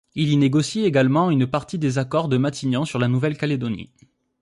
[0.15, 3.91] Il y négocie également une partie des accords de Matignon sur la Nouvelle-Calédonie.